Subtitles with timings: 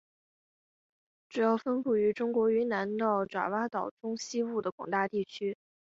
[1.29, 5.55] 主要分布于中国云南到爪哇岛中西部的广大地区。